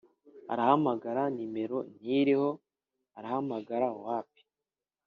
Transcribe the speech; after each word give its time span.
arahamagara 0.51 1.21
nimero 1.35 1.77
ntiriho 1.95 2.49
arahamagara 3.17 3.87
wapi, 4.05 4.41